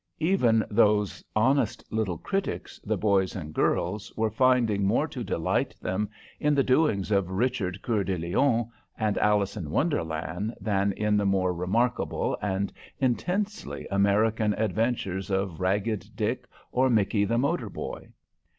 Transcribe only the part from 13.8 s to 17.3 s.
American adventures of Ragged Dick or Mickie